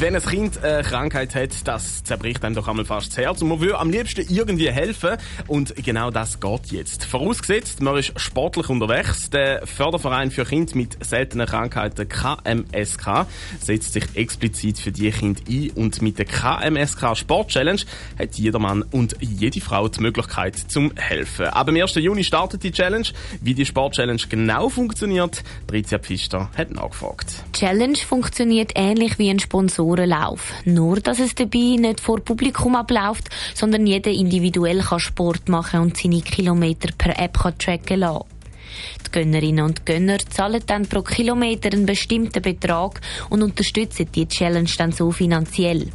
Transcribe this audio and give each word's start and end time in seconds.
Wenn 0.00 0.14
ein 0.14 0.22
Kind 0.22 0.62
eine 0.62 0.84
Krankheit 0.84 1.34
hat, 1.34 1.66
das 1.66 2.04
zerbricht 2.04 2.44
einem 2.44 2.54
doch 2.54 2.68
einmal 2.68 2.84
fast 2.84 3.08
das 3.08 3.16
Herz 3.16 3.42
und 3.42 3.48
man 3.48 3.60
will 3.60 3.74
am 3.74 3.90
liebsten 3.90 4.24
irgendwie 4.28 4.70
helfen 4.70 5.16
und 5.48 5.74
genau 5.74 6.12
das 6.12 6.38
geht 6.38 6.66
jetzt. 6.66 7.04
Vorausgesetzt, 7.04 7.82
man 7.82 7.96
ist 7.96 8.12
sportlich 8.14 8.68
unterwegs. 8.68 9.28
Der 9.30 9.66
Förderverein 9.66 10.30
für 10.30 10.44
Kinder 10.44 10.76
mit 10.76 11.04
seltenen 11.04 11.48
Krankheiten 11.48 12.08
KMSK 12.08 13.26
setzt 13.58 13.94
sich 13.94 14.04
explizit 14.14 14.78
für 14.78 14.92
die 14.92 15.10
Kinder 15.10 15.40
ein 15.48 15.70
und 15.70 16.00
mit 16.00 16.16
der 16.16 16.26
KMSK 16.26 17.16
Sport 17.16 17.48
Challenge 17.48 17.80
hat 18.20 18.36
jeder 18.36 18.60
Mann 18.60 18.84
und 18.92 19.16
jede 19.18 19.60
Frau 19.60 19.88
die 19.88 20.00
Möglichkeit 20.00 20.54
zum 20.56 20.92
helfen. 20.94 21.46
Ab 21.46 21.66
dem 21.66 21.74
1. 21.74 21.96
Juni 21.96 22.22
startet 22.22 22.62
die 22.62 22.70
Challenge. 22.70 23.08
Wie 23.40 23.54
die 23.54 23.66
Sport 23.66 23.96
Challenge 23.96 24.22
genau 24.28 24.68
funktioniert, 24.68 25.42
Tricia 25.66 25.98
Pfister 25.98 26.50
hat 26.56 26.70
nachgefragt. 26.70 27.42
Challenge 27.52 27.98
funktioniert 27.98 28.74
ähnlich 28.76 29.18
wie 29.18 29.28
ein 29.28 29.40
Sponsor 29.40 29.87
Sponsorenlauf. 29.88 30.52
Nur, 30.64 31.00
dass 31.00 31.18
es 31.18 31.34
dabei 31.34 31.76
nicht 31.78 32.00
vor 32.00 32.20
Publikum 32.20 32.76
abläuft, 32.76 33.28
sondern 33.54 33.86
jeder 33.86 34.10
individuell 34.10 34.80
kann 34.80 35.00
Sport 35.00 35.48
machen 35.48 35.80
und 35.80 35.96
seine 35.96 36.20
Kilometer 36.20 36.90
per 36.96 37.18
App 37.18 37.38
kann 37.38 37.58
tracken 37.58 38.00
lassen. 38.00 38.24
Die 39.06 39.10
Gönnerinnen 39.10 39.64
und 39.64 39.86
Gönner 39.86 40.18
zahlen 40.18 40.62
dann 40.66 40.86
pro 40.86 41.02
Kilometer 41.02 41.72
einen 41.72 41.86
bestimmten 41.86 42.42
Betrag 42.42 43.00
und 43.30 43.42
unterstützen 43.42 44.08
die 44.14 44.28
Challenge 44.28 44.70
dann 44.76 44.92
so 44.92 45.10
finanziell. 45.10 45.86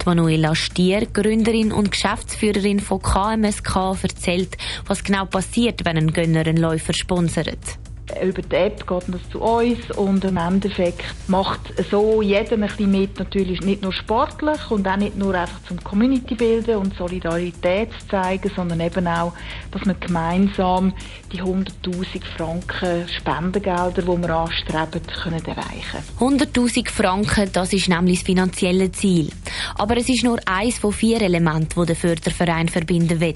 Die 0.00 0.06
Manuela 0.06 0.54
Stier, 0.54 1.06
Gründerin 1.06 1.72
und 1.72 1.90
Geschäftsführerin 1.90 2.80
von 2.80 3.02
KMSK, 3.02 4.02
erzählt, 4.02 4.56
was 4.86 5.04
genau 5.04 5.26
passiert, 5.26 5.84
wenn 5.84 5.98
ein 5.98 6.12
Gönner 6.12 6.46
einen 6.46 6.56
Läufer 6.56 6.94
sponsert 6.94 7.78
über 8.22 8.42
die 8.42 8.56
App 8.56 8.86
geht 8.86 9.04
das 9.08 9.30
zu 9.30 9.40
uns 9.40 9.90
und 9.96 10.24
im 10.24 10.36
Endeffekt 10.36 11.04
macht 11.26 11.60
so 11.90 12.22
jeder 12.22 12.52
ein 12.52 12.60
bisschen 12.62 12.90
mit, 12.90 13.18
natürlich 13.18 13.60
nicht 13.60 13.82
nur 13.82 13.92
sportlich 13.92 14.70
und 14.70 14.86
auch 14.88 14.96
nicht 14.96 15.16
nur 15.16 15.34
einfach 15.34 15.62
zum 15.64 15.82
Community 15.82 16.34
bilden 16.34 16.76
und 16.76 16.96
Solidarität 16.96 17.90
zu 18.00 18.08
zeigen, 18.08 18.50
sondern 18.54 18.80
eben 18.80 19.06
auch, 19.06 19.32
dass 19.70 19.84
wir 19.84 19.94
gemeinsam 19.94 20.92
die 21.32 21.42
100'000 21.42 22.24
Franken 22.36 23.08
Spendengelder, 23.08 24.02
die 24.02 24.06
wir 24.06 24.30
anstreben, 24.30 25.02
können 25.22 25.44
erreichen 25.44 26.02
100'000 26.18 26.90
Franken, 26.90 27.50
das 27.52 27.72
ist 27.72 27.88
nämlich 27.88 28.18
das 28.20 28.26
finanzielle 28.26 28.90
Ziel. 28.92 29.30
Aber 29.76 29.96
es 29.96 30.08
ist 30.08 30.24
nur 30.24 30.38
eins 30.46 30.78
von 30.78 30.92
vier 30.92 31.20
Elementen, 31.22 31.80
die 31.80 31.86
der 31.86 31.96
Förderverein 31.96 32.68
verbinden 32.68 33.20
will. 33.20 33.34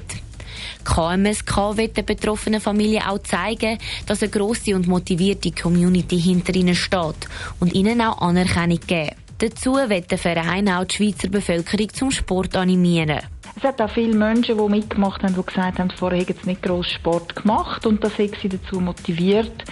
KMSK 0.84 1.76
wird 1.76 1.96
der 1.96 2.02
betroffenen 2.02 2.60
Familie 2.60 3.08
auch 3.08 3.18
zeigen, 3.18 3.78
dass 4.06 4.22
eine 4.22 4.30
grosse 4.30 4.74
und 4.74 4.86
motivierte 4.86 5.52
Community 5.52 6.20
hinter 6.20 6.54
ihnen 6.54 6.74
steht 6.74 7.28
und 7.60 7.74
ihnen 7.74 8.00
auch 8.00 8.20
Anerkennung 8.20 8.80
geben. 8.86 9.16
Dazu 9.38 9.74
wird 9.74 10.10
der 10.10 10.18
Verein 10.18 10.68
auch 10.68 10.84
die 10.84 10.94
Schweizer 10.94 11.28
Bevölkerung 11.28 11.92
zum 11.92 12.10
Sport 12.10 12.56
animieren. 12.56 13.20
Es 13.56 13.64
hat 13.64 13.80
auch 13.80 13.90
viele 13.90 14.14
Menschen, 14.14 14.56
die 14.56 14.68
mitgemacht 14.68 15.22
haben, 15.22 15.34
die 15.34 15.44
gesagt 15.44 15.78
haben, 15.78 15.90
vorher 15.90 16.20
hätten 16.20 16.38
sie 16.42 16.50
nicht 16.50 16.62
gross 16.62 16.90
Sport 16.90 17.36
gemacht 17.36 17.84
und 17.84 18.02
das 18.02 18.18
hat 18.18 18.30
sie 18.40 18.48
dazu 18.48 18.80
motiviert, 18.80 19.64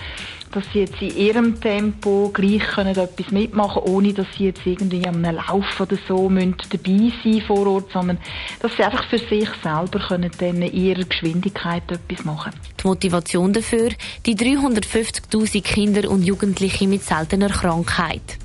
dass 0.52 0.64
sie 0.72 0.80
jetzt 0.80 1.00
in 1.00 1.16
ihrem 1.16 1.60
Tempo 1.60 2.30
gleich 2.32 2.62
können 2.62 2.96
etwas 2.96 3.30
mitmachen 3.30 3.82
können, 3.84 3.94
ohne 3.94 4.12
dass 4.12 4.26
sie 4.36 4.46
jetzt 4.46 4.66
irgendwie 4.66 5.06
am 5.06 5.22
Lauf 5.22 5.80
oder 5.80 5.96
so 6.08 6.28
dabei 6.28 7.12
sein 7.22 7.42
vor 7.46 7.66
Ort, 7.66 7.92
sondern 7.92 8.18
dass 8.60 8.76
sie 8.76 8.82
einfach 8.82 9.08
für 9.08 9.18
sich 9.18 9.48
selber 9.62 10.00
können 10.08 10.30
dann 10.38 10.62
in 10.62 10.72
ihrer 10.72 11.04
Geschwindigkeit 11.04 11.82
etwas 11.90 12.24
machen. 12.24 12.52
Die 12.82 12.86
Motivation 12.86 13.52
dafür, 13.52 13.90
die 14.26 14.34
350.000 14.34 15.62
Kinder 15.62 16.10
und 16.10 16.24
Jugendliche 16.24 16.88
mit 16.88 17.04
seltener 17.04 17.48
Krankheit. 17.48 18.38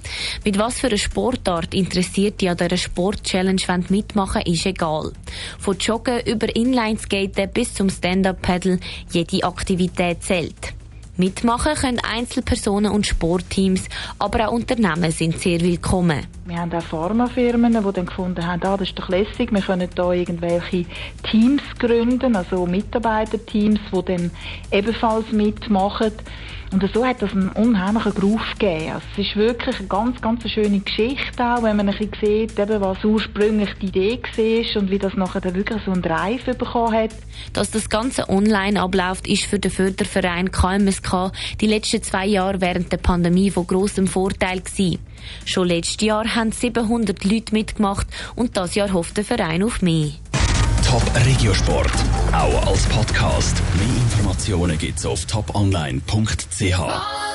Mit 0.44 0.60
was 0.60 0.80
für 0.80 0.88
einer 0.88 0.98
Sportart 0.98 1.74
interessiert 1.74 2.42
die 2.42 2.50
an 2.50 2.58
dieser 2.58 2.78
Sport-Challenge 2.78 3.62
mitmachen, 3.90 4.44
ist 4.44 4.66
egal. 4.66 5.12
Von 5.60 5.78
Joggen 5.78 6.22
über 6.26 6.56
Inlineskaten 6.56 7.50
bis 7.52 7.74
zum 7.74 7.90
Stand-Up-Paddle, 7.90 8.80
jede 9.12 9.44
Aktivität 9.44 10.24
zählt. 10.24 10.76
Mitmachen 11.18 11.76
können 11.76 12.00
Einzelpersonen 12.00 12.92
und 12.92 13.08
Sportteams, 13.08 13.86
aber 14.20 14.50
auch 14.50 14.52
Unternehmen 14.52 15.12
sind 15.12 15.40
sehr 15.40 15.62
willkommen. 15.62 16.28
Wir 16.46 16.58
haben 16.58 16.74
auch 16.74 16.82
Pharmafirmen, 16.82 17.72
die 17.72 17.94
dann 17.94 18.06
gefunden 18.06 18.46
haben, 18.46 18.62
ah, 18.64 18.78
das 18.78 18.90
ist 18.90 19.00
doch 19.00 19.08
lässig, 19.08 19.52
wir 19.52 19.62
können 19.62 19.90
da 19.96 20.12
irgendwelche 20.12 20.86
Teams 21.24 21.62
gründen, 21.80 22.36
also 22.36 22.66
Mitarbeiterteams, 22.66 23.80
die 23.94 24.06
dann 24.06 24.32
ebenfalls 24.72 25.32
mitmachen. 25.32 26.12
Und 26.72 26.84
so 26.94 27.06
hat 27.06 27.22
das 27.22 27.32
einen 27.32 27.50
unheimlichen 27.50 28.14
Groove 28.14 28.52
gegeben. 28.60 28.92
Also 28.94 29.06
es 29.14 29.28
ist 29.28 29.36
wirklich 29.36 29.80
eine 29.80 29.88
ganz, 29.88 30.20
ganz 30.22 30.50
schöne 30.50 30.80
Geschichte 30.80 31.44
auch, 31.44 31.64
wenn 31.64 31.78
man 31.78 31.88
ein 31.88 31.98
bisschen 31.98 32.12
sieht, 32.22 32.60
eben, 32.60 32.82
was 32.82 33.04
ursprünglich 33.04 33.70
die 33.82 33.86
Idee 33.88 34.20
war 34.22 34.82
und 34.82 34.92
wie 34.92 34.98
das 34.98 35.14
nachher 35.14 35.42
dann 35.42 35.56
wirklich 35.56 35.82
so 35.86 35.92
einen 35.92 36.02
Drive 36.02 36.44
bekommen 36.44 36.94
hat. 36.94 37.12
Dass 37.54 37.72
das 37.72 37.90
Ganze 37.90 38.30
online 38.30 38.82
abläuft, 38.82 39.28
ist 39.28 39.46
für 39.46 39.60
den 39.60 39.72
Förderverein 39.72 40.52
KMSK 41.06 41.32
die 41.62 41.68
letzten 41.68 42.02
zwei 42.02 42.26
Jahre 42.26 42.62
während 42.62 42.92
der 42.92 42.98
Pandemie 42.98 43.52
von 43.52 43.68
grossem 43.68 44.08
Vorteil 44.08 44.62
gewesen. 44.62 45.00
Schon 45.46 45.68
letztes 45.68 46.06
Jahr 46.06 46.36
haben 46.36 46.52
700 46.52 47.24
Leute 47.24 47.54
mitgemacht 47.54 48.08
und 48.36 48.58
das 48.58 48.76
Jahr 48.76 48.92
hofft 48.94 49.18
der 49.18 49.26
Verein 49.26 49.64
auf 49.64 49.82
mehr. 49.82 50.12
Top 50.88 51.04
Regiosport, 51.26 51.92
auch 52.32 52.68
als 52.68 52.86
Podcast. 52.88 53.62
Mehr 53.78 54.04
Informationen 54.04 54.78
gibt's 54.78 55.06
auf 55.06 55.26
toponline.ch. 55.26 57.26